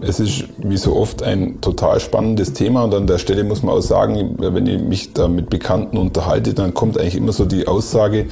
[0.00, 3.74] es ist wie so oft ein total spannendes Thema und an der Stelle muss man
[3.74, 7.68] auch sagen, wenn ich mich da mit Bekannten unterhalte, dann kommt eigentlich immer so die
[7.68, 8.26] Aussage,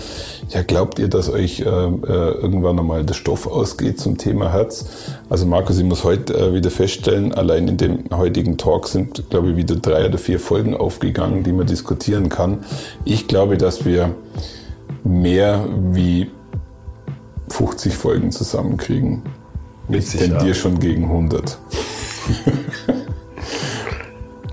[0.48, 4.86] ja, glaubt ihr, dass euch äh, äh, irgendwann nochmal der Stoff ausgeht zum Thema Herz?
[5.28, 9.50] Also Markus, ich muss heute äh, wieder feststellen, allein in dem heutigen Talk sind, glaube
[9.50, 12.64] ich, wieder drei oder vier Folgen aufgegangen, die man diskutieren kann.
[13.04, 14.14] Ich glaube, dass wir
[15.04, 16.30] mehr wie
[17.48, 19.22] 50 Folgen zusammenkriegen.
[19.88, 21.58] Ich tendiere schon gegen 100.